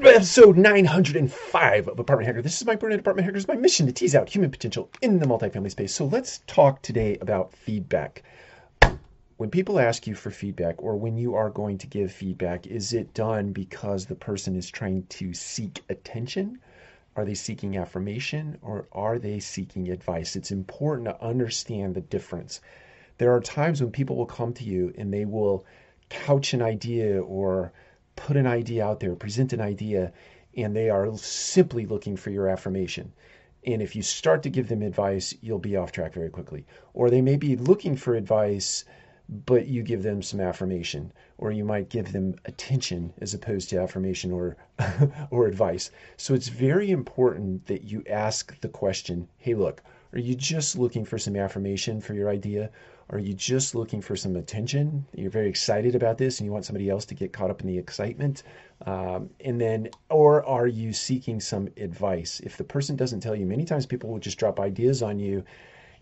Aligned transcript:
Welcome 0.00 0.12
to 0.12 0.16
episode 0.16 0.56
905 0.56 1.88
of 1.88 1.98
Apartment 1.98 2.26
Hacker. 2.26 2.40
This 2.40 2.58
is 2.58 2.66
Mike 2.66 2.80
Burnett, 2.80 3.00
Apartment 3.00 3.26
Hacker. 3.26 3.36
It's 3.36 3.46
my 3.46 3.54
mission 3.54 3.84
to 3.84 3.92
tease 3.92 4.14
out 4.14 4.30
human 4.30 4.50
potential 4.50 4.88
in 5.02 5.18
the 5.18 5.26
multifamily 5.26 5.70
space. 5.70 5.94
So 5.94 6.06
let's 6.06 6.38
talk 6.46 6.80
today 6.80 7.18
about 7.20 7.52
feedback. 7.52 8.22
When 9.36 9.50
people 9.50 9.78
ask 9.78 10.06
you 10.06 10.14
for 10.14 10.30
feedback 10.30 10.82
or 10.82 10.96
when 10.96 11.18
you 11.18 11.34
are 11.34 11.50
going 11.50 11.76
to 11.76 11.86
give 11.86 12.10
feedback, 12.12 12.66
is 12.66 12.94
it 12.94 13.12
done 13.12 13.52
because 13.52 14.06
the 14.06 14.14
person 14.14 14.56
is 14.56 14.70
trying 14.70 15.04
to 15.10 15.34
seek 15.34 15.82
attention? 15.90 16.60
Are 17.14 17.26
they 17.26 17.34
seeking 17.34 17.76
affirmation 17.76 18.56
or 18.62 18.88
are 18.92 19.18
they 19.18 19.38
seeking 19.38 19.90
advice? 19.90 20.34
It's 20.34 20.50
important 20.50 21.08
to 21.08 21.22
understand 21.22 21.94
the 21.94 22.00
difference. 22.00 22.62
There 23.18 23.34
are 23.34 23.40
times 23.40 23.82
when 23.82 23.92
people 23.92 24.16
will 24.16 24.24
come 24.24 24.54
to 24.54 24.64
you 24.64 24.94
and 24.96 25.12
they 25.12 25.26
will 25.26 25.66
couch 26.08 26.54
an 26.54 26.62
idea 26.62 27.20
or 27.22 27.74
put 28.26 28.36
an 28.36 28.46
idea 28.46 28.84
out 28.84 29.00
there, 29.00 29.14
present 29.16 29.52
an 29.52 29.60
idea, 29.60 30.12
and 30.54 30.76
they 30.76 30.90
are 30.90 31.16
simply 31.16 31.86
looking 31.86 32.16
for 32.16 32.30
your 32.30 32.48
affirmation. 32.48 33.12
And 33.66 33.80
if 33.80 33.96
you 33.96 34.02
start 34.02 34.42
to 34.42 34.50
give 34.50 34.68
them 34.68 34.82
advice, 34.82 35.34
you'll 35.40 35.58
be 35.58 35.76
off 35.76 35.92
track 35.92 36.12
very 36.12 36.28
quickly. 36.28 36.66
Or 36.92 37.08
they 37.08 37.22
may 37.22 37.36
be 37.36 37.56
looking 37.56 37.96
for 37.96 38.14
advice, 38.14 38.84
but 39.28 39.68
you 39.68 39.82
give 39.82 40.02
them 40.02 40.22
some 40.22 40.40
affirmation, 40.40 41.12
or 41.38 41.50
you 41.50 41.64
might 41.64 41.88
give 41.88 42.12
them 42.12 42.34
attention 42.44 43.14
as 43.20 43.32
opposed 43.32 43.70
to 43.70 43.80
affirmation 43.80 44.32
or 44.32 44.56
or 45.30 45.46
advice. 45.46 45.90
So 46.16 46.34
it's 46.34 46.48
very 46.48 46.90
important 46.90 47.66
that 47.66 47.84
you 47.84 48.02
ask 48.08 48.60
the 48.60 48.68
question, 48.68 49.28
"Hey, 49.38 49.54
look, 49.54 49.82
are 50.12 50.18
you 50.18 50.34
just 50.34 50.76
looking 50.76 51.04
for 51.04 51.18
some 51.18 51.36
affirmation 51.36 52.00
for 52.00 52.14
your 52.14 52.28
idea? 52.28 52.70
Are 53.10 53.18
you 53.18 53.34
just 53.34 53.74
looking 53.74 54.00
for 54.00 54.16
some 54.16 54.36
attention? 54.36 55.06
You're 55.14 55.30
very 55.30 55.48
excited 55.48 55.94
about 55.94 56.18
this 56.18 56.38
and 56.38 56.46
you 56.46 56.52
want 56.52 56.64
somebody 56.64 56.88
else 56.88 57.04
to 57.06 57.14
get 57.14 57.32
caught 57.32 57.50
up 57.50 57.60
in 57.60 57.66
the 57.66 57.78
excitement? 57.78 58.42
Um, 58.86 59.30
and 59.40 59.60
then, 59.60 59.88
or 60.08 60.44
are 60.44 60.66
you 60.66 60.92
seeking 60.92 61.40
some 61.40 61.68
advice? 61.76 62.40
If 62.40 62.56
the 62.56 62.64
person 62.64 62.96
doesn't 62.96 63.20
tell 63.20 63.34
you, 63.34 63.46
many 63.46 63.64
times 63.64 63.86
people 63.86 64.10
will 64.10 64.18
just 64.20 64.38
drop 64.38 64.60
ideas 64.60 65.02
on 65.02 65.18
you 65.18 65.44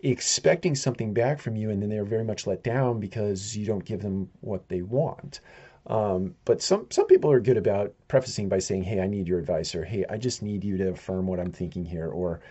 expecting 0.01 0.75
something 0.75 1.13
back 1.13 1.39
from 1.39 1.55
you 1.55 1.69
and 1.69 1.81
then 1.81 1.89
they're 1.89 2.05
very 2.05 2.23
much 2.23 2.47
let 2.47 2.63
down 2.63 2.99
because 2.99 3.55
you 3.57 3.65
don't 3.65 3.83
give 3.83 4.01
them 4.01 4.29
what 4.41 4.69
they 4.69 4.81
want. 4.81 5.41
Um, 5.87 6.35
but 6.45 6.61
some 6.61 6.87
some 6.89 7.07
people 7.07 7.31
are 7.31 7.39
good 7.39 7.57
about 7.57 7.93
prefacing 8.07 8.47
by 8.47 8.59
saying, 8.59 8.83
"Hey, 8.83 8.99
I 8.99 9.07
need 9.07 9.27
your 9.27 9.39
advice," 9.39 9.73
or 9.73 9.83
"Hey, 9.85 10.05
I 10.09 10.17
just 10.17 10.43
need 10.43 10.63
you 10.63 10.77
to 10.77 10.89
affirm 10.89 11.25
what 11.25 11.39
I'm 11.39 11.51
thinking 11.51 11.85
here," 11.85 12.07
or 12.07 12.41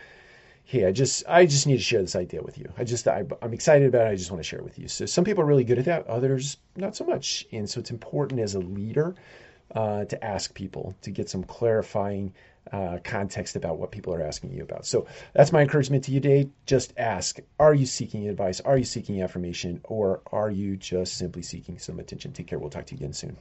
hey, 0.69 0.85
I 0.85 0.93
just 0.93 1.25
I 1.27 1.47
just 1.47 1.67
need 1.67 1.79
to 1.79 1.83
share 1.83 2.03
this 2.03 2.15
idea 2.15 2.43
with 2.43 2.59
you. 2.59 2.71
I 2.77 2.85
just 2.85 3.09
I, 3.09 3.25
am 3.41 3.55
excited 3.55 3.89
about 3.89 4.07
it. 4.07 4.11
I 4.11 4.17
just 4.17 4.31
want 4.31 4.43
to 4.43 4.47
share 4.47 4.59
it 4.59 4.67
with 4.67 4.79
you. 4.79 4.87
So 4.87 5.07
some 5.07 5.25
people 5.25 5.43
are 5.43 5.47
really 5.47 5.65
good 5.65 5.79
at 5.79 5.87
that, 5.87 6.07
others 6.07 6.59
not 6.77 6.95
so 6.95 7.07
much. 7.07 7.47
And 7.51 7.69
so 7.69 7.81
it's 7.81 7.91
important 7.91 8.39
as 8.39 8.55
a 8.55 8.59
leader 8.59 9.15
uh, 9.75 10.05
to 10.05 10.23
ask 10.23 10.53
people 10.53 10.95
to 11.01 11.11
get 11.11 11.31
some 11.31 11.43
clarifying 11.43 12.35
uh, 12.71 12.99
context 13.03 13.57
about 13.57 13.79
what 13.79 13.91
people 13.91 14.13
are 14.13 14.21
asking 14.21 14.53
you 14.53 14.63
about. 14.63 14.85
So 14.85 15.07
that's 15.33 15.53
my 15.53 15.63
encouragement 15.63 16.05
to 16.05 16.11
you 16.11 16.21
today. 16.21 16.51
Just 16.67 16.93
ask: 16.99 17.39
Are 17.59 17.73
you 17.73 17.87
seeking 17.87 18.29
advice? 18.29 18.61
Are 18.61 18.77
you 18.77 18.85
seeking 18.85 19.23
affirmation? 19.23 19.81
Or 19.85 20.21
are 20.33 20.51
you 20.51 20.77
just 20.77 21.17
simply 21.17 21.41
seeking 21.41 21.79
some 21.79 21.99
attention? 21.99 22.35
Take 22.35 22.47
care. 22.47 22.59
We'll 22.59 22.69
talk 22.69 22.85
to 22.87 22.95
you 22.95 22.99
again 22.99 23.15
soon. 23.15 23.39